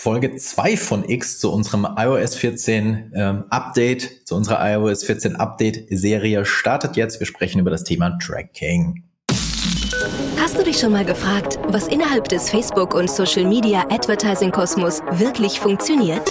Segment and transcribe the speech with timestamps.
[0.00, 5.86] Folge 2 von X zu unserem iOS 14 ähm, Update, zu unserer iOS 14 Update
[5.90, 7.18] Serie startet jetzt.
[7.18, 9.02] Wir sprechen über das Thema Tracking.
[10.40, 16.30] Hast du dich schon mal gefragt, was innerhalb des Facebook- und Social-Media Advertising-Kosmos wirklich funktioniert?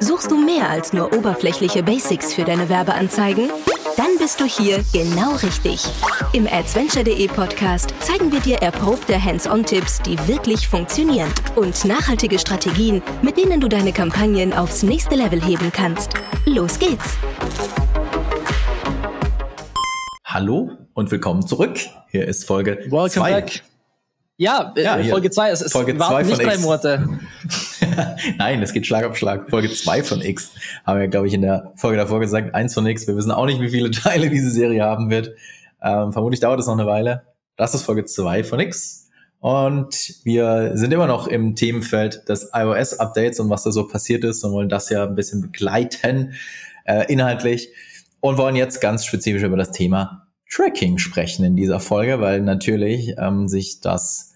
[0.00, 3.48] Suchst du mehr als nur oberflächliche Basics für deine Werbeanzeigen?
[3.96, 5.82] Dann bist du hier genau richtig.
[6.34, 13.38] Im Adventure.de Podcast zeigen wir dir erprobte Hands-on-Tipps, die wirklich funktionieren und nachhaltige Strategien, mit
[13.38, 16.12] denen du deine Kampagnen aufs nächste Level heben kannst.
[16.44, 17.16] Los geht's!
[20.24, 21.78] Hallo und willkommen zurück.
[22.08, 23.32] Hier ist Folge Welcome zwei.
[23.32, 23.62] back.
[24.36, 25.50] Ja, äh, ja Folge 2.
[25.50, 26.58] Es, es Folge warten nicht drei.
[26.58, 27.18] Monate.
[28.38, 29.50] Nein, es geht Schlag auf Schlag.
[29.50, 30.52] Folge 2 von X.
[30.84, 32.54] Haben wir, glaube ich, in der Folge davor gesagt.
[32.54, 33.06] Eins von X.
[33.06, 35.34] Wir wissen auch nicht, wie viele Teile diese Serie haben wird.
[35.82, 37.22] Ähm, vermutlich dauert es noch eine Weile.
[37.56, 39.08] Das ist Folge 2 von X.
[39.40, 44.42] Und wir sind immer noch im Themenfeld des iOS-Updates und was da so passiert ist
[44.44, 46.34] und wollen das ja ein bisschen begleiten,
[46.84, 47.68] äh, inhaltlich.
[48.20, 53.14] Und wollen jetzt ganz spezifisch über das Thema Tracking sprechen in dieser Folge, weil natürlich
[53.18, 54.35] ähm, sich das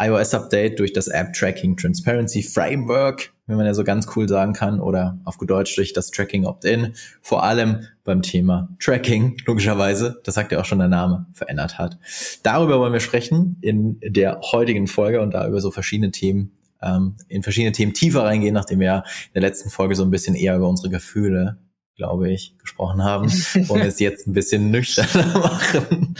[0.00, 4.80] iOS-Update durch das App Tracking Transparency Framework, wenn man ja so ganz cool sagen kann,
[4.80, 10.34] oder auf gut Deutsch durch das Tracking Opt-in, vor allem beim Thema Tracking, logischerweise, das
[10.34, 11.98] sagt ja auch schon der Name, verändert hat.
[12.42, 17.16] Darüber wollen wir sprechen in der heutigen Folge und da über so verschiedene Themen, ähm,
[17.28, 20.34] in verschiedene Themen tiefer reingehen, nachdem wir ja in der letzten Folge so ein bisschen
[20.34, 21.58] eher über unsere Gefühle
[22.00, 23.30] glaube ich, gesprochen haben
[23.68, 26.16] und es jetzt ein bisschen nüchterner machen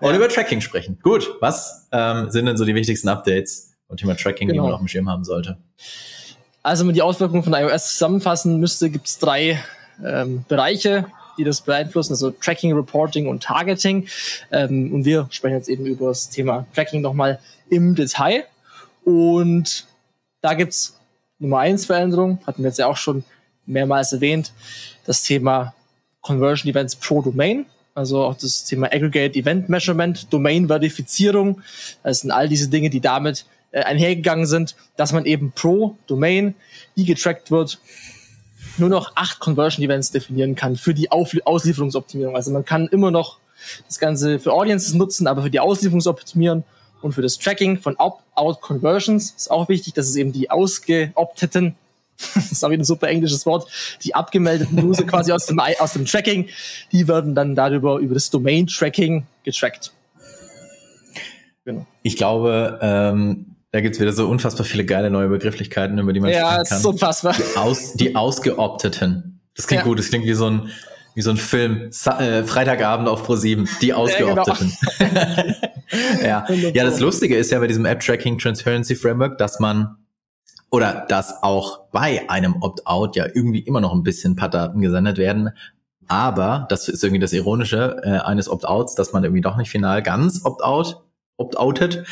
[0.00, 0.16] und ja.
[0.16, 0.98] über Tracking sprechen.
[1.02, 4.62] Gut, was ähm, sind denn so die wichtigsten Updates und Thema Tracking, genau.
[4.62, 5.56] die man auf dem Schirm haben sollte?
[6.62, 9.58] Also, wenn man die Auswirkungen von iOS zusammenfassen müsste, gibt es drei
[10.04, 11.06] ähm, Bereiche,
[11.38, 14.08] die das beeinflussen, also Tracking, Reporting und Targeting.
[14.50, 17.38] Ähm, und wir sprechen jetzt eben über das Thema Tracking nochmal
[17.70, 18.44] im Detail.
[19.02, 19.86] Und
[20.42, 21.00] da gibt's
[21.38, 23.24] Nummer eins Veränderung, hatten wir jetzt ja auch schon
[23.66, 24.52] mehrmals erwähnt,
[25.04, 25.74] das Thema
[26.20, 31.60] Conversion Events pro Domain, also auch das Thema Aggregate Event Measurement, Domain-Verifizierung.
[32.02, 36.54] Das sind all diese Dinge, die damit äh, einhergegangen sind, dass man eben pro Domain,
[36.96, 37.78] die getrackt wird,
[38.78, 42.36] nur noch acht Conversion Events definieren kann für die Auf Auslieferungsoptimierung.
[42.36, 43.38] Also man kann immer noch
[43.86, 46.64] das Ganze für Audiences nutzen, aber für die Auslieferungsoptimieren
[47.02, 51.74] und für das Tracking von Opt-out-Conversions ist auch wichtig, dass es eben die ausgeopteten
[52.34, 53.70] das ist auch wieder ein super englisches Wort,
[54.04, 56.48] die abgemeldeten User quasi aus dem, aus dem Tracking,
[56.92, 59.92] die werden dann darüber, über das Domain-Tracking getrackt.
[61.64, 61.86] Genau.
[62.02, 66.30] Ich glaube, ähm, da gibt's wieder so unfassbar viele geile neue Begrifflichkeiten, über die man
[66.30, 66.66] ja, sprechen kann.
[66.70, 67.34] Ja, ist unfassbar.
[67.34, 69.40] Die, aus, die Ausgeopteten.
[69.54, 69.86] Das klingt ja.
[69.86, 70.70] gut, das klingt wie so ein,
[71.14, 71.88] wie so ein Film.
[71.90, 74.72] Sa äh, Freitagabend auf Pro 7, die Ausgeopteten.
[74.98, 75.52] Ja, genau.
[76.22, 76.50] ja.
[76.50, 79.96] ja, das Lustige ist ja bei diesem App Tracking Transparency Framework, dass man
[80.72, 85.18] oder dass auch bei einem Opt-out ja irgendwie immer noch ein bisschen paar Daten gesendet
[85.18, 85.50] werden.
[86.08, 90.02] Aber, das ist irgendwie das Ironische äh, eines Opt-outs, dass man irgendwie doch nicht final
[90.02, 91.04] ganz Opt-out,
[91.36, 92.04] Opt-outet.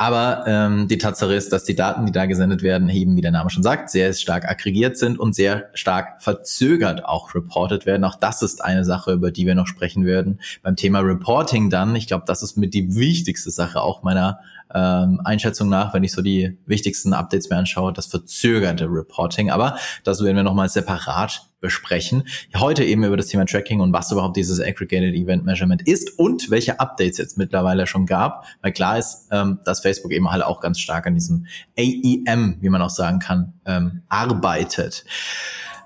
[0.00, 3.32] Aber ähm, die Tatsache ist, dass die Daten, die da gesendet werden, eben, wie der
[3.32, 8.04] Name schon sagt, sehr stark aggregiert sind und sehr stark verzögert auch reported werden.
[8.04, 10.40] Auch das ist eine Sache, über die wir noch sprechen werden.
[10.62, 14.38] Beim Thema Reporting dann, ich glaube, das ist mit die wichtigste Sache auch meiner
[14.74, 19.50] ähm, Einschätzung nach, wenn ich so die wichtigsten Updates mir anschaue, das verzögerte Reporting.
[19.50, 22.24] Aber das werden wir nochmal separat besprechen.
[22.56, 26.50] Heute eben über das Thema Tracking und was überhaupt dieses Aggregated Event Measurement ist und
[26.50, 28.44] welche Updates jetzt mittlerweile schon gab.
[28.62, 31.46] Weil klar ist, ähm, dass Facebook eben halt auch ganz stark an diesem
[31.76, 35.04] AEM, wie man auch sagen kann, ähm, arbeitet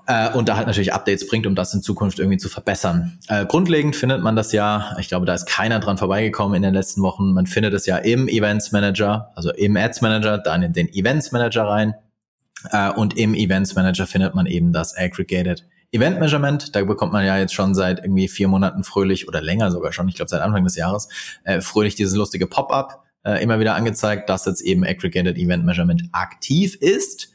[0.07, 3.19] äh, und da halt natürlich Updates bringt, um das in Zukunft irgendwie zu verbessern.
[3.27, 6.73] Äh, grundlegend findet man das ja, ich glaube, da ist keiner dran vorbeigekommen in den
[6.73, 7.33] letzten Wochen.
[7.33, 11.31] Man findet es ja im Events Manager, also im Ads Manager, dann in den Events
[11.31, 11.93] Manager rein.
[12.71, 17.23] Äh, und im Events Manager findet man eben das Aggregated Event Measurement, da bekommt man
[17.23, 20.41] ja jetzt schon seit irgendwie vier Monaten fröhlich oder länger sogar schon, ich glaube seit
[20.41, 21.07] Anfang des Jahres,
[21.43, 26.03] äh, fröhlich dieses lustige Pop-up äh, immer wieder angezeigt, dass jetzt eben Aggregated Event Measurement
[26.11, 27.32] aktiv ist.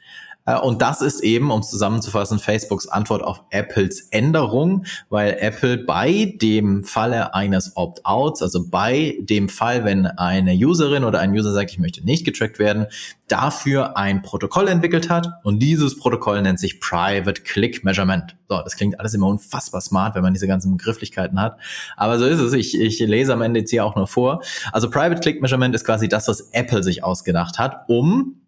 [0.48, 6.34] Äh, und das ist eben, um zusammenzufassen, Facebooks Antwort auf Apples Änderung, weil Apple bei
[6.40, 11.70] dem Falle eines Opt-outs, also bei dem Fall, wenn eine Userin oder ein User sagt,
[11.70, 12.86] ich möchte nicht getrackt werden,
[13.28, 18.36] dafür ein Protokoll entwickelt hat und dieses Protokoll nennt sich Private Click Measurement.
[18.48, 21.58] So, das klingt alles immer unfassbar smart, wenn man diese ganzen Begrifflichkeiten hat.
[21.96, 22.54] Aber so ist es.
[22.54, 24.42] Ich, ich lese am Ende jetzt hier auch nur vor.
[24.72, 28.40] Also Private Click Measurement ist quasi das, was Apple sich ausgedacht hat, um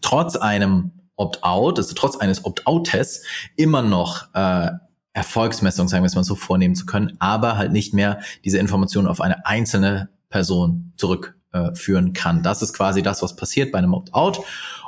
[0.00, 3.24] trotz einem Opt-out, also trotz eines Opt-out-Tests,
[3.56, 4.70] immer noch äh,
[5.12, 9.08] Erfolgsmessung, sagen wir es mal so, vornehmen zu können, aber halt nicht mehr diese Informationen
[9.08, 11.70] auf eine einzelne Person zurück äh,
[12.12, 12.42] kann.
[12.42, 14.40] Das ist quasi das, was passiert bei einem Opt-out.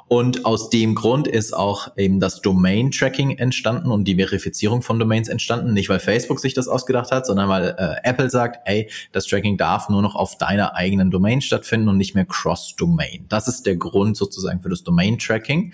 [0.08, 5.28] Und aus dem Grund ist auch eben das Domain-Tracking entstanden und die Verifizierung von Domains
[5.28, 5.72] entstanden.
[5.72, 9.56] Nicht, weil Facebook sich das ausgedacht hat, sondern weil äh, Apple sagt, ey, das Tracking
[9.56, 13.24] darf nur noch auf deiner eigenen Domain stattfinden und nicht mehr cross-Domain.
[13.30, 15.72] Das ist der Grund sozusagen für das Domain-Tracking.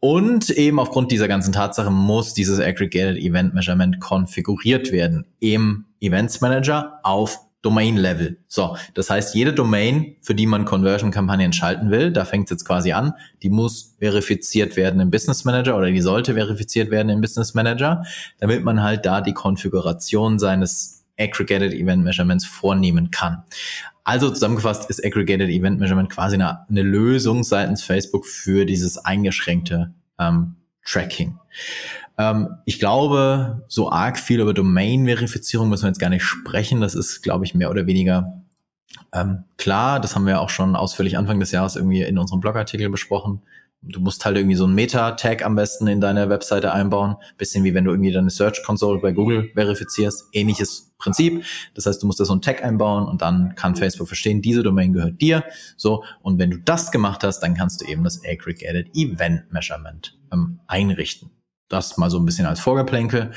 [0.00, 6.40] Und eben aufgrund dieser ganzen Tatsache muss dieses Aggregated Event Measurement konfiguriert werden im Events
[6.40, 8.38] Manager auf Domain-Level.
[8.46, 12.64] So, das heißt, jede Domain, für die man Conversion-Kampagnen schalten will, da fängt es jetzt
[12.64, 17.20] quasi an, die muss verifiziert werden im Business Manager oder die sollte verifiziert werden im
[17.20, 18.04] Business Manager,
[18.38, 23.42] damit man halt da die Konfiguration seines Aggregated Event Measurements vornehmen kann.
[24.04, 29.94] Also zusammengefasst ist Aggregated Event Measurement quasi eine, eine Lösung seitens Facebook für dieses eingeschränkte
[30.18, 31.38] ähm, Tracking.
[32.18, 36.80] Ähm, ich glaube, so arg viel über Domain-Verifizierung müssen wir jetzt gar nicht sprechen.
[36.80, 38.42] Das ist, glaube ich, mehr oder weniger
[39.12, 40.00] ähm, klar.
[40.00, 43.42] Das haben wir auch schon ausführlich Anfang des Jahres irgendwie in unserem Blogartikel besprochen.
[43.88, 47.16] Du musst halt irgendwie so ein Meta-Tag am besten in deine Webseite einbauen.
[47.38, 50.24] Bisschen wie wenn du irgendwie deine Search Console bei Google verifizierst.
[50.32, 51.44] Ähnliches Prinzip.
[51.74, 54.62] Das heißt, du musst da so einen Tag einbauen und dann kann Facebook verstehen, diese
[54.62, 55.44] Domain gehört dir.
[55.76, 56.04] So.
[56.22, 60.60] Und wenn du das gemacht hast, dann kannst du eben das Aggregated Event Measurement ähm,
[60.66, 61.30] einrichten.
[61.68, 63.32] Das mal so ein bisschen als Vorgeplänkel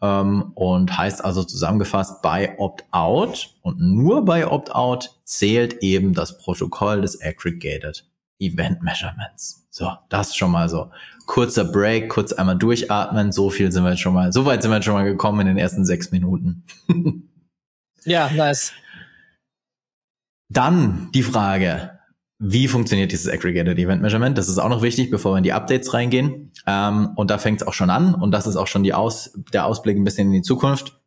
[0.00, 7.00] ähm, und heißt also zusammengefasst, bei Opt-out und nur bei Opt-out zählt eben das Protokoll
[7.00, 8.08] des Aggregated
[8.38, 9.61] Event Measurements.
[9.74, 10.90] So, das schon mal so.
[11.24, 13.32] Kurzer Break, kurz einmal durchatmen.
[13.32, 15.40] So viel sind wir jetzt schon mal, so weit sind wir jetzt schon mal gekommen
[15.40, 16.64] in den ersten sechs Minuten.
[18.04, 18.74] ja, nice.
[20.50, 21.98] Dann die Frage,
[22.38, 24.36] wie funktioniert dieses Aggregated Event Measurement?
[24.36, 26.52] Das ist auch noch wichtig, bevor wir in die Updates reingehen.
[26.66, 28.14] Ähm, und da fängt es auch schon an.
[28.14, 31.00] Und das ist auch schon die Aus der Ausblick ein bisschen in die Zukunft.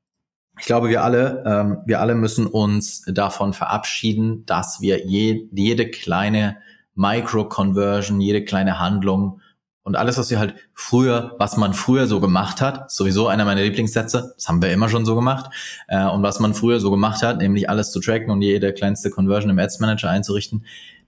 [0.59, 5.87] Ich glaube, wir alle, ähm, wir alle müssen uns davon verabschieden, dass wir je, jede
[5.87, 6.57] kleine
[6.95, 9.41] Micro-Conversion, jede kleine Handlung
[9.83, 13.61] und alles, was wir halt früher, was man früher so gemacht hat, sowieso einer meiner
[13.61, 15.51] Lieblingssätze, das haben wir immer schon so gemacht,
[15.87, 19.11] äh, und was man früher so gemacht hat, nämlich alles zu tracken und jede kleinste
[19.11, 20.65] Conversion im Ads Manager einzurichten,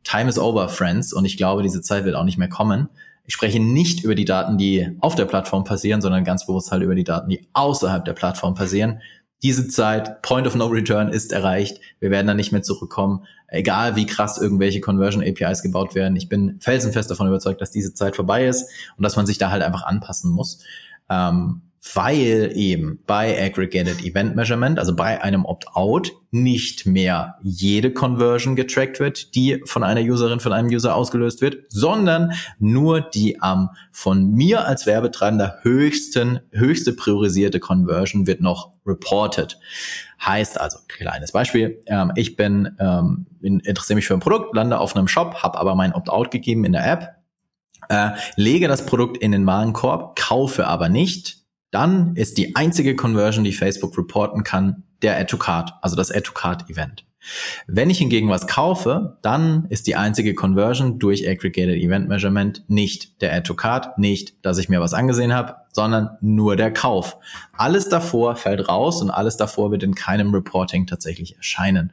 [0.08, 1.12] Time is over, Friends.
[1.12, 2.88] Und ich glaube, diese Zeit wird auch nicht mehr kommen.
[3.26, 6.82] Ich spreche nicht über die Daten, die auf der Plattform passieren, sondern ganz bewusst halt
[6.82, 9.02] über die Daten, die außerhalb der Plattform passieren.
[9.44, 11.80] Diese Zeit, Point of No Return, ist erreicht.
[12.00, 13.26] Wir werden da nicht mehr zurückkommen.
[13.48, 16.16] Egal wie krass irgendwelche Conversion APIs gebaut werden.
[16.16, 19.52] Ich bin felsenfest davon überzeugt, dass diese Zeit vorbei ist und dass man sich da
[19.52, 20.64] halt einfach anpassen muss.
[21.10, 21.62] Ähm,
[21.94, 29.00] weil eben bei Aggregated Event Measurement, also bei einem Opt-out, nicht mehr jede Conversion getrackt
[29.00, 34.32] wird, die von einer Userin, von einem User ausgelöst wird, sondern nur die am von
[34.32, 39.58] mir als Werbetreibender höchsten, höchste priorisierte Conversion wird noch reported.
[40.26, 44.96] Heißt also, kleines Beispiel, ähm, ich bin, ähm, interessiere mich für ein Produkt, lande auf
[44.96, 47.16] einem Shop, habe aber mein Opt-out gegeben in der App,
[47.90, 53.44] äh, lege das Produkt in den Warenkorb, kaufe aber nicht, dann ist die einzige Conversion,
[53.44, 57.06] die Facebook reporten kann, der Add-to-Card, also das Add-to-Card-Event.
[57.68, 63.22] Wenn ich hingegen was kaufe, dann ist die einzige Conversion durch Aggregated Event Measurement nicht
[63.22, 67.18] der Add-to-Card, nicht, dass ich mir was angesehen habe, sondern nur der Kauf.
[67.58, 71.92] Alles davor fällt raus und alles davor wird in keinem Reporting tatsächlich erscheinen.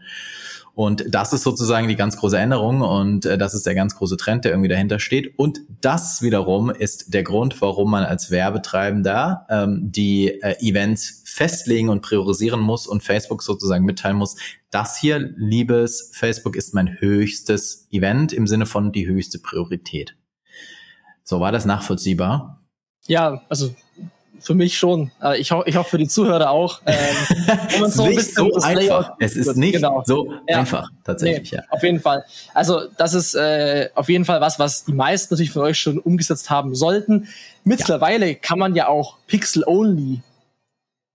[0.74, 4.16] Und das ist sozusagen die ganz große Änderung und äh, das ist der ganz große
[4.16, 5.38] Trend, der irgendwie dahinter steht.
[5.38, 11.90] Und das wiederum ist der Grund, warum man als Werbetreibender ähm, die äh, Events festlegen
[11.90, 14.36] und priorisieren muss und Facebook sozusagen mitteilen muss,
[14.70, 20.16] das hier, liebes Facebook, ist mein höchstes Event im Sinne von die höchste Priorität.
[21.22, 22.64] So, war das nachvollziehbar?
[23.06, 23.74] Ja, also
[24.40, 25.10] für mich schon.
[25.22, 26.80] Äh, ich, ho ich hoffe für die Zuhörer auch.
[27.76, 29.12] Ähm, so es ist nicht so einfach.
[29.18, 30.02] Es ist nicht genau.
[30.06, 30.58] so ja.
[30.58, 31.52] einfach, tatsächlich.
[31.52, 31.64] Nee, ja.
[31.70, 32.24] Auf jeden Fall.
[32.52, 35.98] Also das ist äh, auf jeden Fall was, was die meisten natürlich von euch schon
[35.98, 37.28] umgesetzt haben sollten.
[37.64, 38.34] Mittlerweile ja.
[38.34, 40.20] kann man ja auch Pixel-Only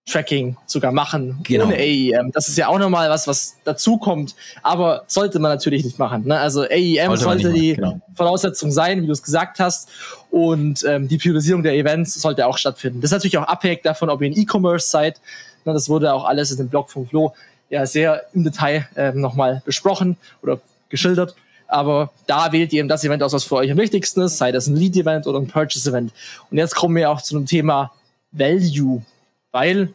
[0.09, 1.65] Tracking sogar machen, genau.
[1.65, 2.31] ohne AEM.
[2.31, 6.27] Das ist ja auch nochmal was, was dazukommt, aber sollte man natürlich nicht machen.
[6.27, 6.39] Ne?
[6.39, 7.99] Also AEM sollte, sollte die genau.
[8.15, 9.89] Voraussetzung sein, wie du es gesagt hast,
[10.31, 13.01] und ähm, die Priorisierung der Events sollte auch stattfinden.
[13.01, 15.19] Das ist natürlich auch abhängig davon, ob ihr ein E-Commerce seid.
[15.65, 15.73] Ne?
[15.73, 17.33] Das wurde auch alles in dem Blog von Flo
[17.69, 21.35] ja sehr im Detail ähm, nochmal besprochen oder geschildert.
[21.67, 24.51] Aber da wählt ihr eben das Event aus, was für euch am wichtigsten ist, sei
[24.51, 26.11] das ein Lead-Event oder ein Purchase-Event.
[26.49, 27.91] Und jetzt kommen wir auch zu einem Thema
[28.31, 29.03] Value
[29.51, 29.93] weil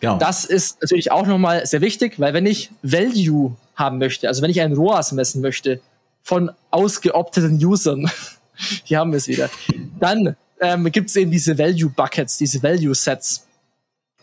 [0.00, 0.18] genau.
[0.18, 4.50] das ist natürlich auch nochmal sehr wichtig, weil wenn ich Value haben möchte, also wenn
[4.50, 5.80] ich einen ROAS messen möchte
[6.22, 8.10] von ausgeopteten Usern,
[8.84, 9.50] hier haben wir es wieder,
[9.98, 13.46] dann ähm, gibt es eben diese Value Buckets, diese Value Sets.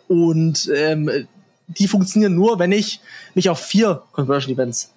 [0.08, 1.28] Und ähm,
[1.68, 3.00] die funktionieren nur, wenn ich
[3.34, 4.92] mich auf vier Conversion Events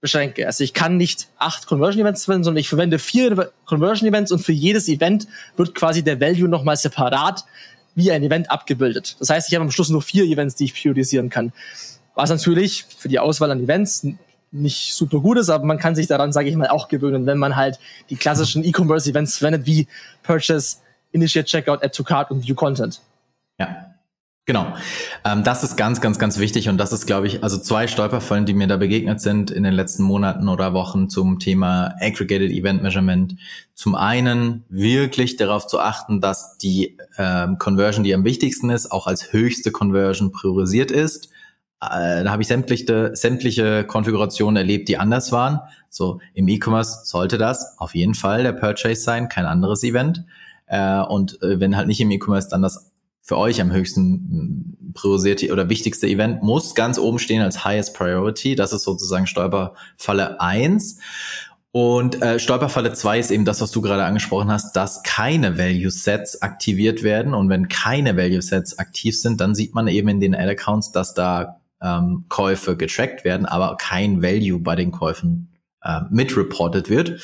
[0.00, 0.46] beschränke.
[0.46, 4.40] Also ich kann nicht acht Conversion Events verwenden, sondern ich verwende vier Conversion Events und
[4.40, 7.44] für jedes Event wird quasi der Value nochmal separat
[7.94, 9.16] wie ein Event abgebildet.
[9.20, 11.52] Das heißt, ich habe am Schluss nur vier Events, die ich priorisieren kann.
[12.14, 14.06] Was natürlich für die Auswahl an Events
[14.52, 17.38] nicht super gut ist, aber man kann sich daran, sage ich mal, auch gewöhnen, wenn
[17.38, 19.88] man halt die klassischen E-Commerce-Events verwendet, wie
[20.22, 20.76] Purchase,
[21.10, 23.00] Initiate Checkout, Add to Cart und View Content.
[23.58, 23.93] Ja,
[24.46, 24.74] Genau.
[25.24, 28.44] Ähm, das ist ganz, ganz, ganz wichtig und das ist, glaube ich, also zwei Stolperfallen,
[28.44, 32.82] die mir da begegnet sind in den letzten Monaten oder Wochen zum Thema Aggregated Event
[32.82, 33.36] Measurement.
[33.72, 39.06] Zum einen wirklich darauf zu achten, dass die ähm, Conversion, die am wichtigsten ist, auch
[39.06, 41.30] als höchste Conversion priorisiert ist.
[41.80, 45.60] Äh, da habe ich sämtliche, sämtliche Konfigurationen erlebt, die anders waren.
[45.88, 50.26] So im E-Commerce sollte das auf jeden Fall der Purchase sein, kein anderes Event.
[50.66, 52.90] Äh, und äh, wenn halt nicht im E-Commerce, dann das
[53.24, 58.54] für euch am höchsten priorisierte oder wichtigste Event muss ganz oben stehen als highest priority.
[58.54, 60.98] Das ist sozusagen Stolperfalle eins
[61.72, 65.90] Und äh, Stolperfalle zwei ist eben das, was du gerade angesprochen hast, dass keine Value
[65.90, 67.32] Sets aktiviert werden.
[67.32, 71.14] Und wenn keine Value Sets aktiv sind, dann sieht man eben in den Ad-Accounts, dass
[71.14, 75.48] da ähm, Käufe getrackt werden, aber kein Value bei den Käufen
[75.82, 77.20] äh, mitreported wird.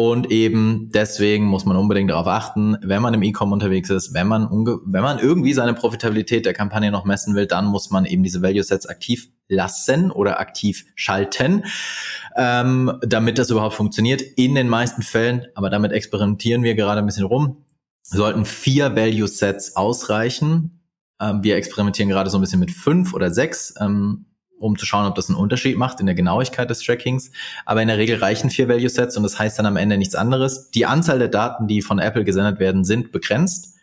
[0.00, 4.26] Und eben deswegen muss man unbedingt darauf achten, wenn man im E-Com unterwegs ist, wenn
[4.28, 4.48] man,
[4.86, 8.40] wenn man irgendwie seine Profitabilität der Kampagne noch messen will, dann muss man eben diese
[8.40, 11.66] Value Sets aktiv lassen oder aktiv schalten,
[12.34, 14.22] ähm, damit das überhaupt funktioniert.
[14.22, 17.58] In den meisten Fällen, aber damit experimentieren wir gerade ein bisschen rum,
[18.02, 20.80] sollten vier Value Sets ausreichen.
[21.20, 23.74] Ähm, wir experimentieren gerade so ein bisschen mit fünf oder sechs.
[23.78, 24.24] Ähm,
[24.60, 27.32] um zu schauen, ob das einen Unterschied macht in der Genauigkeit des Trackings.
[27.64, 30.14] Aber in der Regel reichen vier Value Sets und das heißt dann am Ende nichts
[30.14, 30.70] anderes.
[30.70, 33.74] Die Anzahl der Daten, die von Apple gesendet werden, sind begrenzt.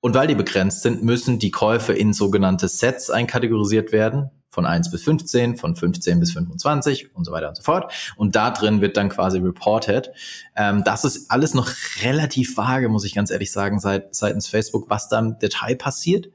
[0.00, 4.30] Und weil die begrenzt sind, müssen die Käufe in sogenannte Sets einkategorisiert werden.
[4.50, 7.92] Von 1 bis 15, von 15 bis 25 und so weiter und so fort.
[8.16, 10.12] Und da drin wird dann quasi reported.
[10.54, 11.68] Ähm, das ist alles noch
[12.02, 16.28] relativ vage, muss ich ganz ehrlich sagen, seit, seitens Facebook, was da im Detail passiert.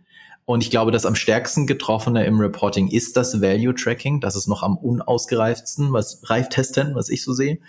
[0.52, 4.20] Und ich glaube, das am stärksten getroffene im Reporting ist das Value Tracking.
[4.20, 7.60] Das ist noch am unausgereiftesten, was Reiftesten, was ich so sehe.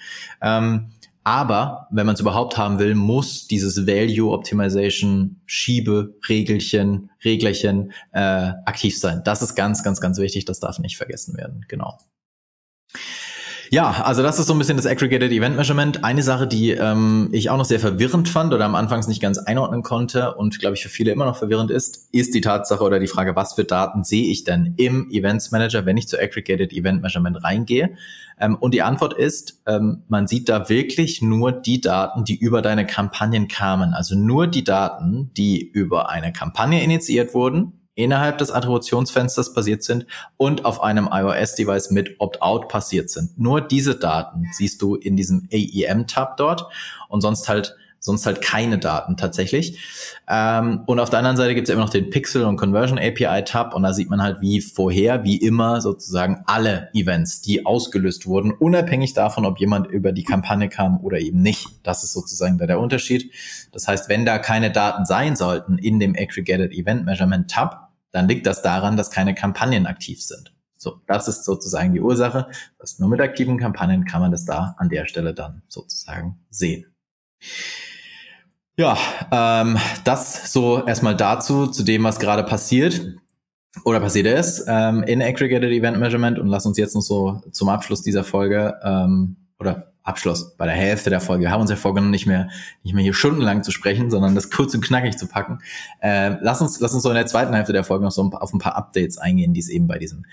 [0.41, 0.91] Ähm,
[1.23, 8.51] aber wenn man es überhaupt haben will, muss dieses Value Optimization Schiebe Regelchen, Reglerchen äh,
[8.67, 9.23] aktiv sein.
[9.25, 10.45] Das ist ganz, ganz, ganz wichtig.
[10.45, 11.65] Das darf nicht vergessen werden.
[11.69, 11.99] Genau.
[13.73, 16.05] Ja, also das ist so ein bisschen das Aggregated Event Measurement.
[16.05, 19.39] Eine Sache, die ähm, ich auch noch sehr verwirrend fand oder am Anfangs nicht ganz
[19.39, 22.99] einordnen konnte und glaube ich für viele immer noch verwirrend ist, ist die Tatsache oder
[22.99, 26.75] die Frage, was für Daten sehe ich denn im Events Manager, wenn ich zu Aggregated
[26.75, 27.97] Event Measurement reingehe?
[28.39, 32.61] Ähm, und die Antwort ist, ähm, man sieht da wirklich nur die Daten, die über
[32.61, 33.95] deine Kampagnen kamen.
[33.95, 40.07] Also nur die Daten, die über eine Kampagne initiiert wurden innerhalb des Attributionsfensters passiert sind
[40.37, 43.39] und auf einem iOS-Device mit Opt-out passiert sind.
[43.39, 46.67] Nur diese Daten siehst du in diesem AEM-Tab dort
[47.09, 49.79] und sonst halt sonst halt keine Daten tatsächlich.
[50.29, 53.45] Ähm, und auf der anderen Seite gibt es immer noch den Pixel und Conversion API
[53.45, 58.27] Tab und da sieht man halt wie vorher, wie immer sozusagen alle Events, die ausgelöst
[58.27, 61.69] wurden, unabhängig davon, ob jemand über die Kampagne kam oder eben nicht.
[61.85, 63.33] Das ist sozusagen da der Unterschied.
[63.71, 68.29] Das heißt, wenn da keine Daten sein sollten in dem Aggregated Event Measurement Tab, dann
[68.29, 70.53] liegt das daran, dass keine Kampagnen aktiv sind.
[70.77, 72.49] So, das ist sozusagen die Ursache.
[72.81, 76.87] Das nur mit aktiven Kampagnen kann man das da an der Stelle dann sozusagen sehen.
[78.77, 78.97] Ja,
[79.31, 83.03] ähm, das so erstmal dazu, zu dem, was gerade passiert
[83.85, 87.69] oder passiert ist ähm, in Aggregated Event Measurement und lass uns jetzt noch so zum
[87.69, 91.45] Abschluss dieser Folge ähm, oder Abschluss bei der Hälfte der Folge.
[91.45, 92.49] Wir haben uns ja vorgenommen, nicht mehr,
[92.83, 95.61] nicht mehr hier stundenlang zu sprechen, sondern das kurz und knackig zu packen.
[96.01, 98.53] Äh, lass uns, lass uns so in der zweiten Hälfte der Folge noch so auf
[98.53, 100.25] ein paar Updates eingehen, die es eben bei diesem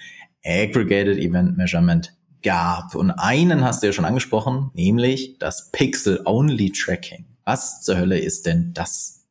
[0.44, 2.96] Aggregated Event Measurement gab.
[2.96, 7.29] Und einen hast du ja schon angesprochen, nämlich das Pixel-Only-Tracking.
[7.50, 9.26] Was zur Hölle ist denn das?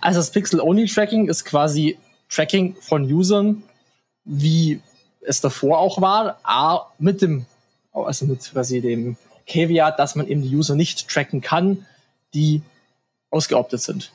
[0.00, 1.98] Also das Pixel-Only-Tracking ist quasi
[2.30, 3.62] Tracking von Usern,
[4.24, 4.80] wie
[5.20, 7.44] es davor auch war, a, mit dem,
[7.92, 11.84] also mit quasi dem Caveat, dass man eben die User nicht tracken kann,
[12.32, 12.62] die
[13.30, 14.10] ausgeoptet sind.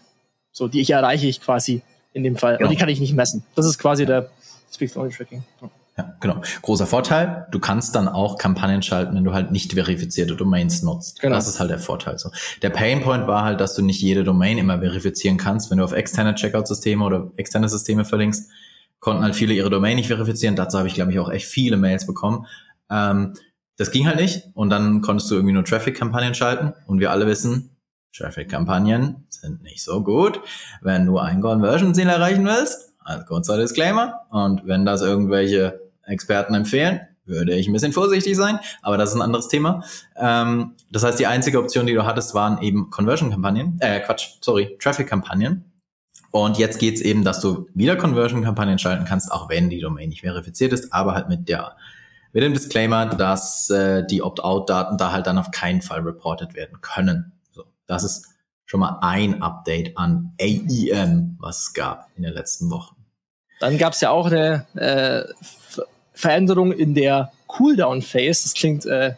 [0.52, 1.84] So, die ich erreiche ich quasi
[2.14, 2.58] in dem Fall.
[2.58, 2.68] Genau.
[2.68, 3.44] Und die kann ich nicht messen.
[3.54, 4.32] Das ist quasi der
[4.70, 5.44] das Pixel-Only-Tracking.
[5.62, 5.70] Ja.
[5.98, 6.42] Ja, genau.
[6.62, 11.20] Großer Vorteil, du kannst dann auch Kampagnen schalten, wenn du halt nicht verifizierte Domains nutzt.
[11.20, 11.36] Genau.
[11.36, 12.18] Das ist halt der Vorteil.
[12.18, 12.30] So.
[12.62, 15.70] Der Painpoint war halt, dass du nicht jede Domain immer verifizieren kannst.
[15.70, 18.50] Wenn du auf externe Checkout-Systeme oder externe Systeme verlinkst,
[19.00, 20.56] konnten halt viele ihre Domain nicht verifizieren.
[20.56, 22.46] Dazu habe ich, glaube ich, auch echt viele Mails bekommen.
[22.90, 23.34] Ähm,
[23.76, 24.50] das ging halt nicht.
[24.54, 26.74] Und dann konntest du irgendwie nur Traffic-Kampagnen schalten.
[26.86, 27.76] Und wir alle wissen,
[28.16, 30.40] Traffic-Kampagnen sind nicht so gut.
[30.82, 34.22] Wenn du ein Conversion-Ziel erreichen willst, als kurzer Disclaimer.
[34.30, 39.16] Und wenn das irgendwelche Experten empfehlen, würde ich ein bisschen vorsichtig sein, aber das ist
[39.16, 39.84] ein anderes Thema.
[40.16, 44.78] Ähm, das heißt, die einzige Option, die du hattest, waren eben Conversion-Kampagnen, äh, Quatsch, sorry,
[44.80, 45.66] Traffic-Kampagnen.
[46.32, 50.22] Und jetzt geht's eben, dass du wieder Conversion-Kampagnen schalten kannst, auch wenn die Domain nicht
[50.22, 51.76] verifiziert ist, aber halt mit der
[52.34, 56.80] mit dem Disclaimer, dass äh, die Opt-out-Daten da halt dann auf keinen Fall reported werden
[56.82, 57.34] können.
[57.52, 58.28] So, das ist
[58.66, 62.96] schon mal ein Update an AEM, was es gab in den letzten Wochen.
[63.62, 65.24] Dann gab es ja auch eine äh,
[66.14, 68.44] Veränderung in der Cooldown-Phase.
[68.44, 69.14] Das klingt äh,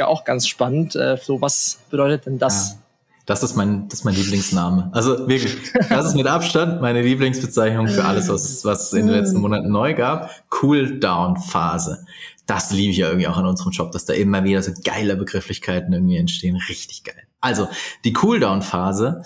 [0.00, 0.96] auch ganz spannend.
[0.96, 2.72] Äh, Flo, was bedeutet denn das?
[2.72, 2.78] Ja.
[3.26, 4.90] Das ist mein, das ist mein Lieblingsname.
[4.92, 5.54] Also wirklich,
[5.90, 9.70] das ist mit Abstand meine Lieblingsbezeichnung für alles, was, was es in den letzten Monaten
[9.70, 10.30] neu gab.
[10.48, 12.04] Cooldown-Phase.
[12.46, 15.14] Das liebe ich ja irgendwie auch an unserem Job, dass da immer wieder so geile
[15.14, 16.58] Begrifflichkeiten irgendwie entstehen.
[16.68, 17.22] Richtig geil.
[17.40, 17.68] Also,
[18.04, 19.22] die Cooldown-Phase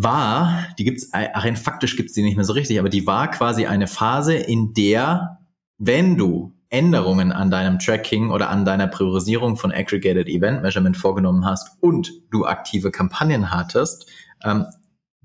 [0.00, 3.66] war, die gibt's, rein faktisch gibt's die nicht mehr so richtig, aber die war quasi
[3.66, 5.40] eine Phase, in der,
[5.76, 11.44] wenn du Änderungen an deinem Tracking oder an deiner Priorisierung von Aggregated Event Measurement vorgenommen
[11.44, 14.06] hast und du aktive Kampagnen hattest,
[14.44, 14.66] ähm,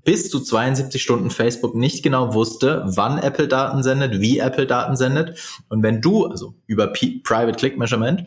[0.02, 4.96] bis zu 72 Stunden Facebook nicht genau wusste, wann Apple Daten sendet, wie Apple Daten
[4.96, 5.38] sendet.
[5.68, 8.26] Und wenn du, also über P Private Click Measurement,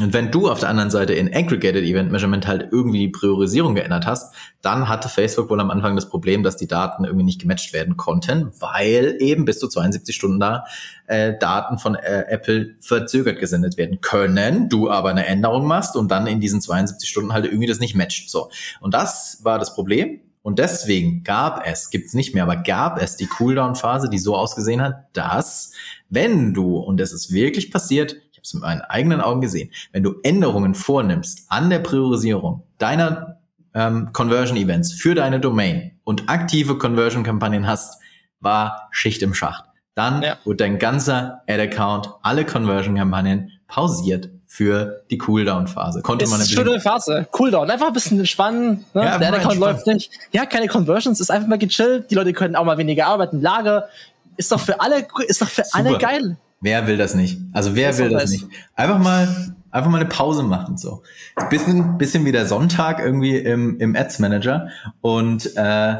[0.00, 3.74] und wenn du auf der anderen Seite in Aggregated Event Measurement halt irgendwie die Priorisierung
[3.74, 7.40] geändert hast, dann hatte Facebook wohl am Anfang das Problem, dass die Daten irgendwie nicht
[7.40, 10.64] gematcht werden konnten, weil eben bis zu 72 Stunden da
[11.08, 16.12] äh, Daten von äh, Apple verzögert gesendet werden können, du aber eine Änderung machst und
[16.12, 18.30] dann in diesen 72 Stunden halt irgendwie das nicht matcht.
[18.30, 18.50] So.
[18.80, 20.20] Und das war das Problem.
[20.42, 24.80] Und deswegen gab es, gibt's nicht mehr, aber gab es die Cooldown-Phase, die so ausgesehen
[24.80, 25.72] hat, dass
[26.08, 30.02] wenn du, und es ist wirklich passiert, habe es mit meinen eigenen Augen gesehen, wenn
[30.02, 33.38] du Änderungen vornimmst an der Priorisierung deiner
[33.74, 38.00] ähm, Conversion-Events für deine Domain und aktive Conversion-Kampagnen hast,
[38.40, 39.64] war Schicht im Schacht.
[39.94, 40.36] Dann ja.
[40.44, 46.02] wird dein ganzer Ad-Account, alle Conversion-Kampagnen pausiert für die Cooldown-Phase.
[46.02, 47.26] Konnte ist man eine schöne Phase.
[47.32, 47.70] Cooldown.
[47.70, 48.84] Einfach ein bisschen entspannen.
[48.94, 49.04] Ne?
[49.04, 50.10] Ja, Der Account läuft nicht.
[50.32, 51.20] Ja, keine Conversions.
[51.20, 52.10] Ist einfach mal gechillt.
[52.10, 53.42] Die Leute können auch mal weniger arbeiten.
[53.42, 53.88] Lager.
[54.36, 55.78] Ist doch für alle, ist doch für Super.
[55.78, 56.36] alle geil.
[56.60, 57.40] Wer will das nicht?
[57.52, 58.46] Also wer das will das nicht?
[58.74, 61.02] Einfach mal, einfach mal eine Pause machen, so.
[61.50, 64.68] Bisschen, bisschen wie der Sonntag irgendwie im, im Ads Manager
[65.00, 65.96] und, äh,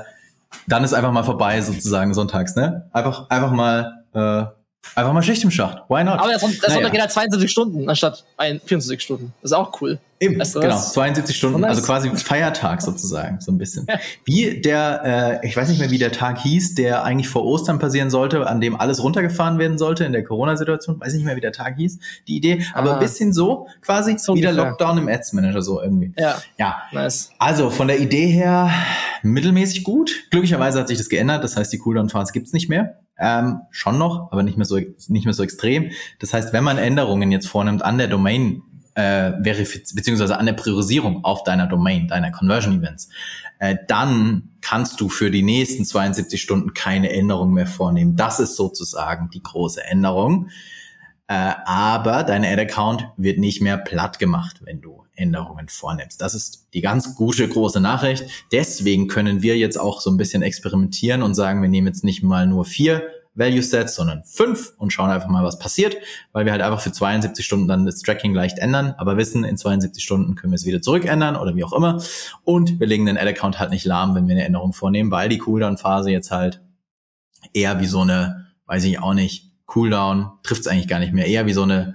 [0.66, 2.88] dann ist einfach mal vorbei sozusagen sonntags, ne?
[2.92, 4.46] Einfach, einfach mal, äh,
[4.94, 5.82] Einfach mal Schicht im Schacht.
[5.88, 6.18] Why not?
[6.18, 6.88] Aber das, das naja.
[6.88, 9.32] geht halt 72 Stunden anstatt 24 Stunden.
[9.42, 9.98] Das ist auch cool.
[10.20, 10.76] Eben, weißt du genau.
[10.76, 13.86] 72 Stunden, also quasi Feiertag sozusagen, so ein bisschen.
[13.88, 14.00] Ja.
[14.24, 17.78] Wie der, äh, ich weiß nicht mehr, wie der Tag hieß, der eigentlich vor Ostern
[17.78, 21.00] passieren sollte, an dem alles runtergefahren werden sollte in der Corona-Situation.
[21.00, 22.64] Weiß nicht mehr, wie der Tag hieß, die Idee.
[22.74, 22.94] Aber ah.
[22.94, 26.12] ein bisschen so, quasi so wie der Lockdown im Ads Manager, so irgendwie.
[26.18, 26.42] Ja.
[26.58, 26.82] Ja.
[26.90, 27.30] Nice.
[27.38, 28.72] Also von der Idee her
[29.22, 30.10] mittelmäßig gut.
[30.30, 31.44] Glücklicherweise hat sich das geändert.
[31.44, 32.98] Das heißt, die Cooldown-Phase gibt's nicht mehr.
[33.18, 35.90] Ähm, schon noch, aber nicht mehr so nicht mehr so extrem.
[36.20, 38.62] Das heißt, wenn man Änderungen jetzt vornimmt an der Domain
[38.94, 43.08] äh, verifiz beziehungsweise an der Priorisierung auf deiner Domain, deiner Conversion Events,
[43.58, 48.16] äh, dann kannst du für die nächsten 72 Stunden keine Änderung mehr vornehmen.
[48.16, 50.48] Das ist sozusagen die große Änderung.
[51.28, 56.22] Äh, aber dein Ad-Account wird nicht mehr platt gemacht, wenn du Änderungen vornimmst.
[56.22, 58.24] Das ist die ganz gute große Nachricht.
[58.50, 62.22] Deswegen können wir jetzt auch so ein bisschen experimentieren und sagen, wir nehmen jetzt nicht
[62.22, 63.02] mal nur vier
[63.34, 65.96] Value Sets, sondern fünf und schauen einfach mal, was passiert,
[66.32, 69.56] weil wir halt einfach für 72 Stunden dann das Tracking leicht ändern, aber wissen, in
[69.56, 72.02] 72 Stunden können wir es wieder zurückändern oder wie auch immer.
[72.42, 75.38] Und wir legen den Ad-Account halt nicht lahm, wenn wir eine Änderung vornehmen, weil die
[75.38, 76.60] Cooldown-Phase jetzt halt
[77.52, 81.26] eher wie so eine, weiß ich auch nicht, Cooldown trifft es eigentlich gar nicht mehr,
[81.26, 81.94] eher wie so eine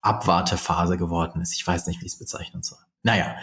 [0.00, 1.54] Abwartephase geworden ist.
[1.54, 2.78] Ich weiß nicht, wie ich es bezeichnen soll.
[3.02, 3.36] Naja,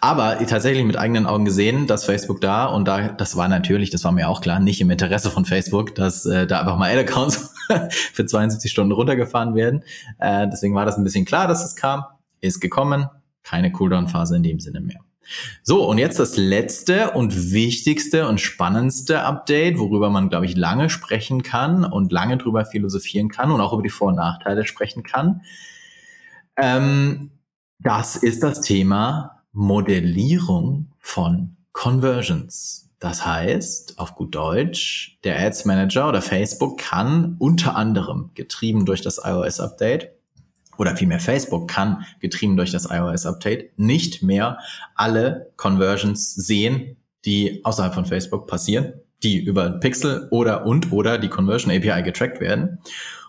[0.00, 4.04] aber tatsächlich mit eigenen Augen gesehen, dass Facebook da und da, das war natürlich, das
[4.04, 7.54] war mir auch klar, nicht im Interesse von Facebook, dass äh, da einfach mal Ad-Accounts
[8.12, 9.82] für 72 Stunden runtergefahren werden.
[10.18, 12.04] Äh, deswegen war das ein bisschen klar, dass es kam,
[12.40, 13.08] ist gekommen,
[13.42, 15.00] keine Cooldown-Phase in dem Sinne mehr.
[15.62, 20.90] So, und jetzt das letzte und wichtigste und spannendste Update, worüber man, glaube ich, lange
[20.90, 25.02] sprechen kann und lange drüber philosophieren kann und auch über die Vor- und Nachteile sprechen
[25.02, 25.42] kann.
[26.56, 27.30] Ähm,
[27.78, 32.90] das ist das Thema Modellierung von Conversions.
[32.98, 39.00] Das heißt, auf gut Deutsch, der Ads Manager oder Facebook kann unter anderem, getrieben durch
[39.00, 40.19] das iOS-Update,
[40.80, 44.58] oder vielmehr Facebook kann, getrieben durch das iOS-Update, nicht mehr
[44.94, 51.28] alle Conversions sehen, die außerhalb von Facebook passieren, die über Pixel oder und oder die
[51.28, 52.78] Conversion API getrackt werden.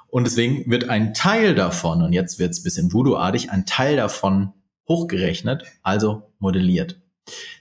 [0.07, 4.53] Und deswegen wird ein Teil davon, und jetzt wird es bisschen Voodoo-artig, ein Teil davon
[4.87, 7.01] hochgerechnet, also modelliert.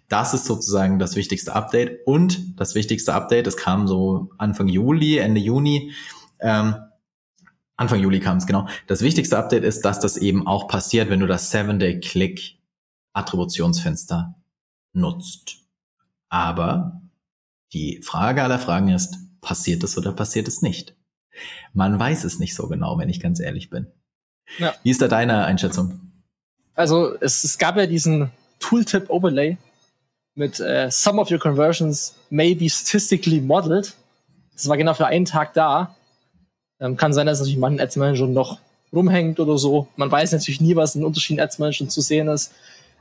[0.08, 2.06] Das ist sozusagen das wichtigste Update.
[2.06, 5.92] Und das wichtigste Update, das kam so Anfang Juli, Ende Juni,
[6.40, 6.76] ähm,
[7.80, 8.68] Anfang Juli kam es, genau.
[8.88, 14.34] Das wichtigste Update ist, dass das eben auch passiert, wenn du das 7-Day-Click-Attributionsfenster
[14.92, 15.56] nutzt.
[16.28, 17.00] Aber
[17.72, 20.94] die Frage aller Fragen ist, passiert es oder passiert es nicht?
[21.72, 23.86] Man weiß es nicht so genau, wenn ich ganz ehrlich bin.
[24.58, 24.74] Ja.
[24.82, 26.00] Wie ist da deine Einschätzung?
[26.74, 29.56] Also es, es gab ja diesen Tooltip-Overlay
[30.34, 33.94] mit äh, Some of your conversions may be statistically modeled.
[34.52, 35.96] Das war genau für einen Tag da.
[36.80, 38.58] Ähm, kann sein, dass natürlich man Ads Manager noch
[38.92, 39.88] rumhängt oder so.
[39.96, 42.52] Man weiß natürlich nie, was in unterschiedlichen Ads Manager zu sehen ist.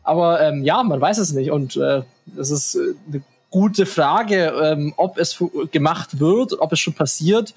[0.03, 1.51] Aber ähm, ja, man weiß es nicht.
[1.51, 6.79] Und äh, das ist äh, eine gute Frage, ähm, ob es gemacht wird, ob es
[6.79, 7.53] schon passiert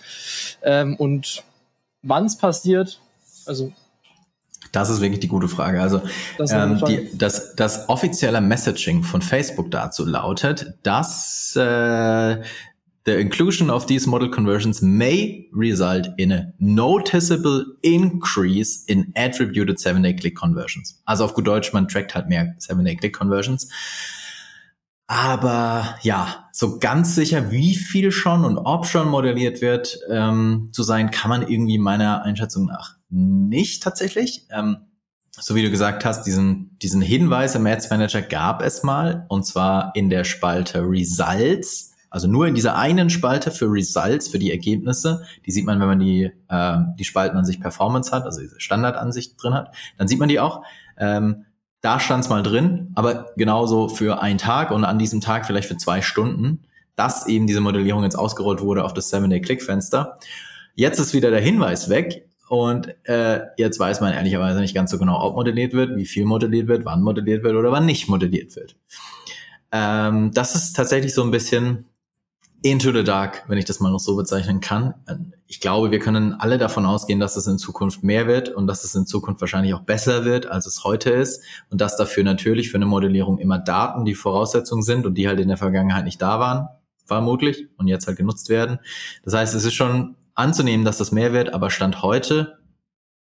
[0.63, 1.45] ähm, und
[2.03, 3.01] wann es passiert.
[3.47, 3.73] Also
[4.73, 5.83] das ist wirklich die gute Frage.
[5.83, 6.01] Also
[6.39, 12.39] das, ähm, die, das, das offizielle Messaging von Facebook dazu lautet, dass äh,
[13.05, 20.15] The inclusion of these model conversions may result in a noticeable increase in attributed 7-day
[20.15, 21.03] click conversions.
[21.05, 23.69] Also auf gut Deutsch, man trackt halt mehr 7-day click conversions.
[25.09, 30.83] Aber ja, so ganz sicher, wie viel schon und ob schon modelliert wird, ähm, zu
[30.85, 34.47] sein, kann man irgendwie meiner Einschätzung nach nicht tatsächlich.
[34.51, 34.77] Ähm,
[35.33, 39.45] so wie du gesagt hast, diesen, diesen Hinweis im Ads Manager gab es mal, und
[39.45, 44.51] zwar in der Spalte Results also nur in dieser einen Spalte für Results, für die
[44.51, 49.43] Ergebnisse, die sieht man, wenn man die, äh, die Spaltenansicht Performance hat, also diese Standardansicht
[49.43, 50.63] drin hat, dann sieht man die auch.
[50.99, 51.47] Ähm,
[51.81, 55.67] da stand es mal drin, aber genauso für einen Tag und an diesem Tag vielleicht
[55.67, 56.65] für zwei Stunden,
[56.97, 60.19] dass eben diese Modellierung jetzt ausgerollt wurde auf das 7-Day-Click-Fenster.
[60.75, 64.99] Jetzt ist wieder der Hinweis weg und äh, jetzt weiß man ehrlicherweise nicht ganz so
[64.99, 68.55] genau, ob modelliert wird, wie viel modelliert wird, wann modelliert wird oder wann nicht modelliert
[68.55, 68.77] wird.
[69.73, 71.87] Ähm, das ist tatsächlich so ein bisschen
[72.65, 74.95] Into the Dark, wenn ich das mal noch so bezeichnen kann.
[75.49, 78.85] Ich glaube, wir können alle davon ausgehen, dass es in Zukunft mehr wird und dass
[78.85, 81.43] es in Zukunft wahrscheinlich auch besser wird, als es heute ist.
[81.71, 85.41] Und dass dafür natürlich für eine Modellierung immer Daten die Voraussetzungen sind und die halt
[85.41, 86.69] in der Vergangenheit nicht da waren,
[87.05, 88.79] vermutlich, und jetzt halt genutzt werden.
[89.25, 92.59] Das heißt, es ist schon anzunehmen, dass das mehr wird, aber Stand heute,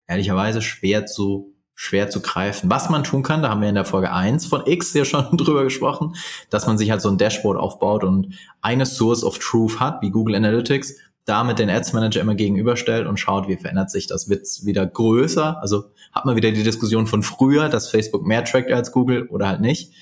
[0.07, 2.71] ehrlicherweise, schwer zu schwer zu greifen.
[2.71, 5.25] Was man tun kann, da haben wir in der Folge 1 von X ja schon
[5.37, 6.17] drüber gesprochen,
[6.51, 10.11] dass man sich halt so ein Dashboard aufbaut und eine Source of Truth hat, wie
[10.11, 14.29] Google Analytics, damit den Ads Manager immer gegenüberstellt und schaut, wie verändert sich das.
[14.31, 15.61] Wird wieder größer?
[15.61, 19.47] Also hat man wieder die Diskussion von früher, dass Facebook mehr trackt als Google oder
[19.47, 19.93] halt nicht.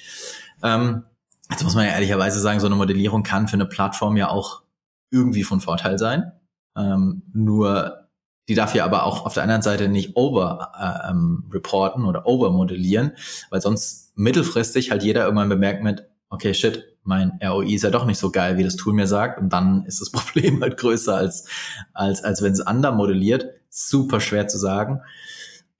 [0.62, 1.02] Ähm,
[1.50, 4.62] jetzt muss man ja ehrlicherweise sagen, so eine Modellierung kann für eine Plattform ja auch
[5.10, 6.32] irgendwie von Vorteil sein.
[6.76, 8.03] Ähm, nur
[8.48, 12.26] die darf ja aber auch auf der anderen Seite nicht over äh, ähm, reporten oder
[12.26, 13.12] over modellieren,
[13.50, 18.06] weil sonst mittelfristig halt jeder irgendwann bemerkt mit, okay, shit, mein ROI ist ja doch
[18.06, 21.14] nicht so geil, wie das Tool mir sagt, und dann ist das Problem halt größer
[21.14, 21.48] als,
[21.92, 23.46] als, als wenn es ander modelliert.
[23.70, 25.00] Super schwer zu sagen.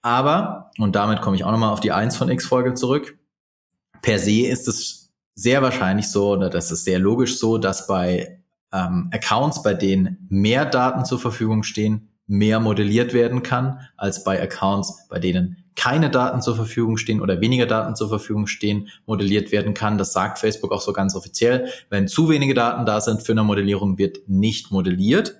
[0.03, 3.17] Aber, und damit komme ich auch nochmal auf die 1 von X-Folge zurück,
[4.03, 8.43] per se ist es sehr wahrscheinlich so, oder das ist sehr logisch so, dass bei
[8.73, 14.41] ähm, Accounts, bei denen mehr Daten zur Verfügung stehen, mehr modelliert werden kann als bei
[14.41, 19.53] Accounts, bei denen keine Daten zur Verfügung stehen oder weniger Daten zur Verfügung stehen, modelliert
[19.53, 19.99] werden kann.
[19.99, 21.69] Das sagt Facebook auch so ganz offiziell.
[21.91, 25.37] Wenn zu wenige Daten da sind für eine Modellierung, wird nicht modelliert.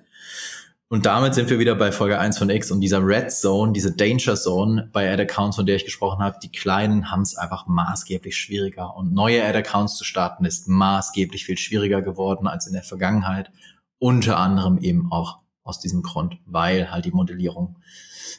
[0.87, 3.95] Und damit sind wir wieder bei Folge 1 von X und dieser Red Zone, diese
[3.95, 6.37] Danger Zone bei Ad-Accounts, von der ich gesprochen habe.
[6.43, 8.95] Die Kleinen haben es einfach maßgeblich schwieriger.
[8.95, 13.51] Und neue Ad-Accounts zu starten ist maßgeblich viel schwieriger geworden als in der Vergangenheit.
[13.97, 17.75] Unter anderem eben auch aus diesem Grund, weil halt die Modellierung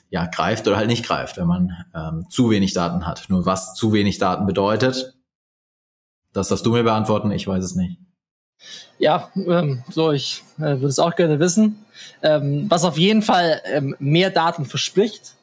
[0.08, 3.26] ja greift oder halt nicht greift, wenn man ähm, zu wenig Daten hat.
[3.28, 5.14] Nur was zu wenig Daten bedeutet,
[6.32, 7.98] das darfst du mir beantworten, ich weiß es nicht.
[8.98, 11.84] Ja, ähm, so, ich äh, würde es auch gerne wissen.
[12.22, 15.34] Ähm, was auf jeden Fall ähm, mehr Daten verspricht,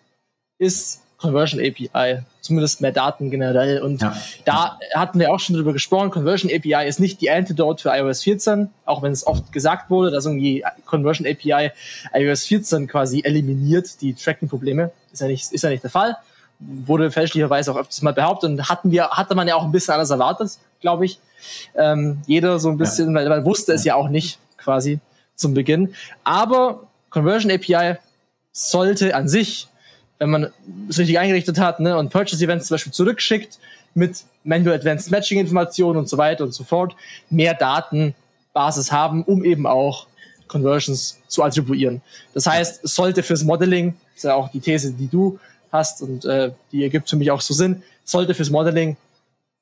[0.58, 3.82] ist Conversion API, zumindest mehr Daten generell.
[3.82, 4.14] Und ja.
[4.44, 8.24] da hatten wir auch schon drüber gesprochen, Conversion API ist nicht die Antidote für iOS
[8.24, 11.72] 14, auch wenn es oft gesagt wurde, dass irgendwie Conversion API
[12.14, 14.92] iOS 14 quasi eliminiert die Tracking-Probleme.
[15.14, 16.18] Ist ja nicht, ist ja nicht der Fall.
[16.60, 19.94] Wurde fälschlicherweise auch öfters mal behauptet und hatten wir, hatte man ja auch ein bisschen
[19.94, 21.20] anders erwartet, glaube ich.
[21.74, 23.16] Ähm, jeder so ein bisschen, ja.
[23.16, 25.00] weil man wusste es ja auch nicht quasi
[25.36, 25.96] zum Beginn.
[26.26, 27.96] Aber Conversion API
[28.52, 29.70] sollte an sich
[30.24, 30.54] wenn man
[30.90, 33.60] es richtig eingerichtet hat ne, und Purchase Events zum Beispiel zurückschickt
[33.94, 36.96] mit Manual Advanced Matching Informationen und so weiter und so fort,
[37.30, 40.08] mehr Datenbasis haben, um eben auch
[40.48, 42.02] Conversions zu attribuieren.
[42.34, 45.40] Das heißt, es sollte fürs Modeling, das ist ja auch die These, die du
[45.72, 48.96] hast und äh, die ergibt für mich auch so Sinn, sollte fürs Modeling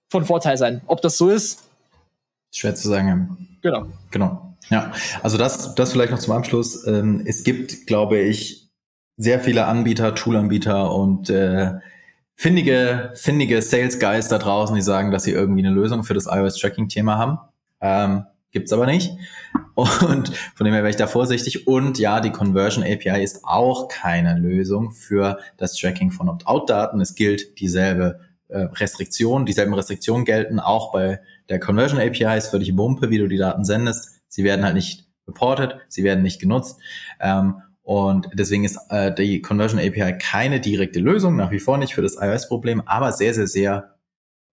[0.10, 0.82] von Vorteil sein.
[0.88, 1.64] Ob das so ist?
[2.52, 3.58] Schwer zu sagen.
[3.62, 3.88] Genau.
[4.12, 4.56] Genau.
[4.70, 4.94] Ja,
[5.24, 6.86] also das, das vielleicht noch zum Abschluss.
[6.86, 8.61] Ähm, es gibt, glaube ich,
[9.18, 11.74] sehr viele Anbieter, Toolanbieter und äh,
[12.36, 16.26] findige, findige Sales Guys da draußen, die sagen, dass sie irgendwie eine Lösung für das
[16.26, 17.38] iOS-Tracking-Thema haben.
[17.82, 19.12] Ähm, gibt's aber nicht.
[19.76, 21.68] Und von dem her wäre ich da vorsichtig.
[21.68, 27.00] Und ja, die Conversion API ist auch keine Lösung für das Tracking von Opt-out-Daten.
[27.02, 32.38] Es gilt dieselbe äh, Restriktion, dieselben Restriktionen gelten auch bei der Conversion API.
[32.38, 34.22] Ist völlig Wumpe, wie du die Daten sendest.
[34.28, 36.80] Sie werden halt nicht reported, sie werden nicht genutzt.
[37.20, 41.94] Ähm, und deswegen ist äh, die Conversion API keine direkte Lösung, nach wie vor nicht
[41.94, 43.96] für das iOS-Problem, aber sehr, sehr, sehr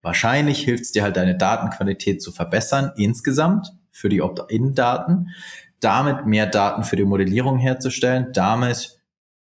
[0.02, 5.28] wahrscheinlich hilft es dir halt, deine Datenqualität zu verbessern insgesamt für die Opt-in-Daten,
[5.78, 8.98] damit mehr Daten für die Modellierung herzustellen, damit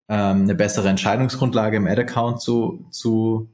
[0.09, 3.53] ähm, eine bessere Entscheidungsgrundlage im Ad-Account zu, zu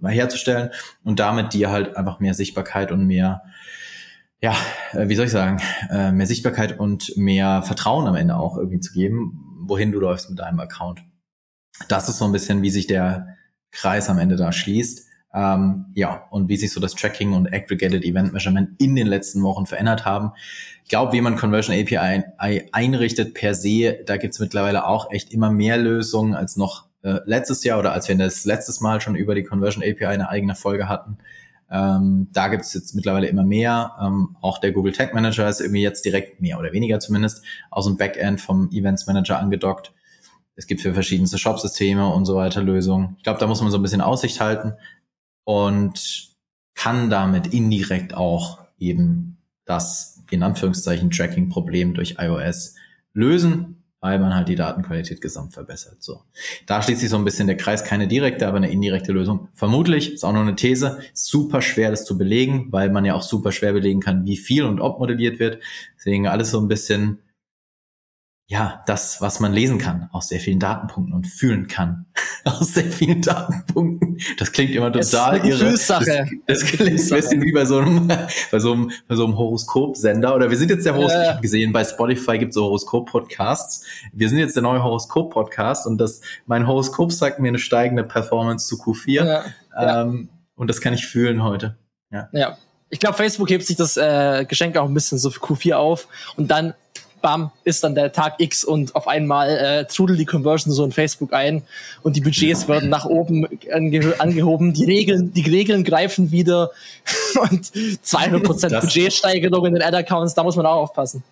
[0.00, 0.70] herzustellen
[1.02, 3.42] und damit dir halt einfach mehr Sichtbarkeit und mehr
[4.42, 4.54] ja,
[4.92, 8.80] äh, wie soll ich sagen, äh, mehr Sichtbarkeit und mehr Vertrauen am Ende auch irgendwie
[8.80, 11.02] zu geben, wohin du läufst mit deinem Account.
[11.88, 13.36] Das ist so ein bisschen, wie sich der
[13.70, 15.08] Kreis am Ende da schließt.
[15.34, 19.42] Ähm, ja, und wie sich so das Tracking und Aggregated Event Measurement in den letzten
[19.42, 20.32] Wochen verändert haben.
[20.84, 25.50] Ich glaube, wie man Conversion API einrichtet per se, da gibt's mittlerweile auch echt immer
[25.50, 29.34] mehr Lösungen als noch äh, letztes Jahr oder als wir das letztes Mal schon über
[29.34, 31.16] die Conversion API eine eigene Folge hatten.
[31.72, 33.96] Ähm, da gibt es jetzt mittlerweile immer mehr.
[34.00, 37.86] Ähm, auch der Google Tag Manager ist irgendwie jetzt direkt mehr oder weniger zumindest aus
[37.86, 39.92] dem Backend vom Events Manager angedockt.
[40.54, 43.14] Es gibt für verschiedenste Shop-Systeme und so weiter Lösungen.
[43.16, 44.74] Ich glaube, da muss man so ein bisschen Aussicht halten
[45.44, 46.28] und
[46.74, 52.74] kann damit indirekt auch eben das in Anführungszeichen Tracking-Problem durch iOS
[53.14, 55.96] lösen weil man halt die Datenqualität gesamt verbessert.
[56.00, 56.22] So.
[56.66, 59.48] Da schließt sich so ein bisschen der Kreis, keine direkte, aber eine indirekte Lösung.
[59.54, 63.22] Vermutlich, ist auch nur eine These, super schwer das zu belegen, weil man ja auch
[63.22, 65.62] super schwer belegen kann, wie viel und ob modelliert wird.
[65.96, 67.20] Deswegen alles so ein bisschen
[68.52, 72.04] ja, das, was man lesen kann aus sehr vielen Datenpunkten und fühlen kann
[72.44, 74.18] aus sehr vielen Datenpunkten.
[74.36, 75.70] Das klingt immer total das irre.
[75.72, 79.38] Das, das klingt ein bisschen wie bei so einem, bei so einem, bei so einem
[79.38, 80.34] Horoskopsender.
[80.34, 81.22] Oder wir sind jetzt der Horoskop, ja.
[81.22, 83.86] ich habe gesehen, bei Spotify gibt es so Horoskop-Podcasts.
[84.12, 88.66] Wir sind jetzt der neue Horoskop-Podcast und das, mein Horoskop sagt mir eine steigende Performance
[88.66, 89.24] zu Q4.
[89.24, 90.02] Ja, ja.
[90.02, 91.78] Ähm, und das kann ich fühlen heute.
[92.10, 92.28] Ja.
[92.32, 92.58] ja.
[92.90, 96.06] Ich glaube, Facebook hebt sich das äh, Geschenk auch ein bisschen so für Q4 auf
[96.36, 96.74] und dann
[97.22, 100.92] bam, ist dann der Tag X und auf einmal äh, trudelt die Conversion so in
[100.92, 101.62] Facebook ein
[102.02, 106.70] und die Budgets werden nach oben ange angehoben, die Regeln, die Regeln greifen wieder
[107.40, 111.22] und 200% Budgetsteigerung in den Ad-Accounts, da muss man auch aufpassen.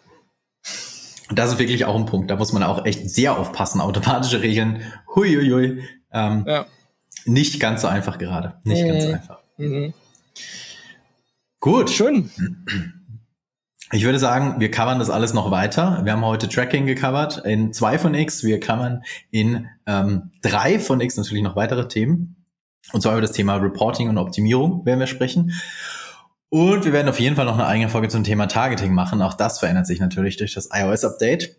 [1.32, 3.80] Das ist wirklich auch ein Punkt, da muss man auch echt sehr aufpassen.
[3.80, 4.82] Automatische Regeln,
[5.14, 6.66] huiuiui, ähm, ja.
[7.24, 8.88] nicht ganz so einfach gerade, nicht mhm.
[8.88, 9.38] ganz so einfach.
[9.58, 9.94] Mhm.
[11.60, 11.90] Gut.
[11.90, 12.30] Schön.
[13.92, 16.02] Ich würde sagen, wir covern das alles noch weiter.
[16.04, 18.44] Wir haben heute Tracking gecovert in zwei von X.
[18.44, 22.46] Wir covern in ähm, drei von X natürlich noch weitere Themen.
[22.92, 25.52] Und zwar über das Thema Reporting und Optimierung werden wir sprechen.
[26.50, 29.22] Und wir werden auf jeden Fall noch eine eigene Folge zum Thema Targeting machen.
[29.22, 31.56] Auch das verändert sich natürlich durch das iOS-Update.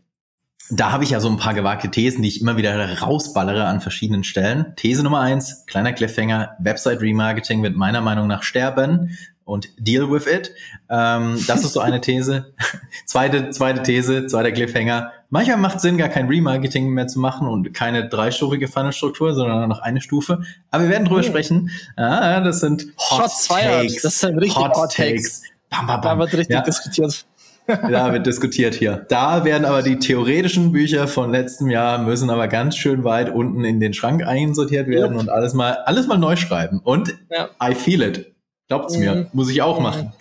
[0.69, 3.81] Da habe ich ja so ein paar gewagte Thesen, die ich immer wieder rausballere an
[3.81, 4.73] verschiedenen Stellen.
[4.77, 9.17] These Nummer eins, kleiner Cliffhanger, Website Remarketing wird meiner Meinung nach sterben
[9.51, 10.51] und deal with it.
[10.89, 12.53] Ähm, das ist so eine These.
[13.05, 15.11] zweite, zweite These, zweiter Cliffhanger.
[15.29, 19.59] Manchmal macht es Sinn, gar kein Remarketing mehr zu machen und keine dreistufige Funnelstruktur, sondern
[19.59, 20.41] nur noch eine Stufe.
[20.71, 21.23] Aber wir werden drüber oh.
[21.23, 21.69] sprechen.
[21.97, 24.01] Ah, das sind Hot Shots Takes.
[24.01, 25.43] Das sind richtig Hot, Hot Takes.
[25.69, 26.19] Bam, bam, bam.
[26.19, 26.61] Da wird richtig ja.
[26.61, 27.25] diskutiert.
[27.67, 29.05] da wird diskutiert hier.
[29.09, 33.63] Da werden aber die theoretischen Bücher von letztem Jahr müssen aber ganz schön weit unten
[33.63, 35.21] in den Schrank einsortiert werden yep.
[35.21, 36.79] und alles mal, alles mal neu schreiben.
[36.83, 37.49] Und ja.
[37.63, 38.33] I feel it.
[38.71, 38.99] Glaubt's mhm.
[39.01, 39.83] mir, muss ich auch mhm.
[39.83, 40.13] machen.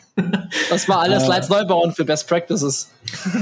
[0.70, 2.90] Das war alles äh, Slides neu bauen für Best Practices.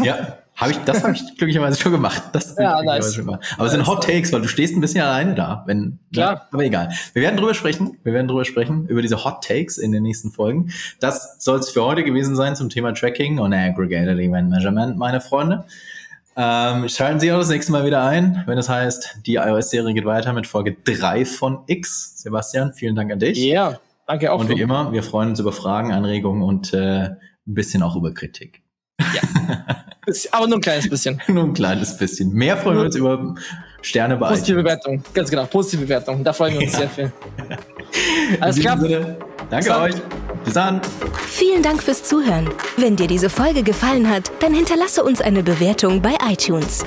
[0.05, 2.23] Ja, habe ich, das habe ich glücklicherweise schon gemacht.
[2.33, 3.15] Das ja, nice.
[3.15, 3.41] schon gemacht.
[3.57, 5.63] Aber es sind Hot Takes, weil du stehst ein bisschen alleine da.
[5.65, 5.99] Wenn, ne?
[6.13, 6.35] Klar.
[6.35, 6.41] Ne?
[6.53, 6.91] Aber egal.
[7.15, 7.97] Wir werden drüber sprechen.
[8.05, 10.75] Wir werden drüber sprechen, über diese Hot Takes in den nächsten Folgen.
[11.01, 15.23] Das soll es für heute gewesen sein zum Thema Tracking und Aggregated Event Measurement, meine
[15.23, 15.65] Freunde.
[16.37, 20.05] Ähm, schalten Sie auch das nächste Mal wieder ein, wenn es heißt, die iOS-Serie geht
[20.05, 22.13] weiter mit Folge 3 von X.
[22.17, 23.39] Sebastian, vielen Dank an dich.
[23.39, 23.81] Ja.
[24.09, 24.41] Danke auch.
[24.41, 28.15] Und wie immer, wir freuen uns über Fragen, Anregungen und äh, ein bisschen auch über
[28.15, 28.63] Kritik.
[28.99, 29.67] Ja.
[30.33, 31.21] Aber nur ein kleines bisschen.
[31.29, 32.33] nur ein kleines bisschen.
[32.33, 33.35] Mehr freuen wir uns über
[33.83, 35.47] Sterne bei Positive Bewertung, ganz genau.
[35.47, 36.25] Positive Bewertung.
[36.25, 36.79] Da freuen wir uns ja.
[36.81, 37.13] sehr viel.
[38.41, 38.79] Alles klar.
[39.51, 39.95] Danke euch.
[40.45, 40.81] Bis dann.
[41.27, 42.49] Vielen Dank fürs Zuhören.
[42.77, 46.85] Wenn dir diese Folge gefallen hat, dann hinterlasse uns eine Bewertung bei iTunes.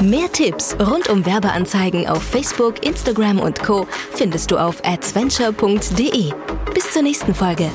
[0.00, 3.86] Mehr Tipps rund um Werbeanzeigen auf Facebook, Instagram und Co.
[4.14, 6.32] findest du auf adventure.de.
[6.74, 7.70] Bis zur nächsten Folge.